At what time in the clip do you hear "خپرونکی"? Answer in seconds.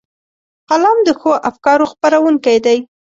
1.91-2.57